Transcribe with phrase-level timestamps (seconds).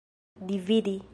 [0.39, 1.01] dividi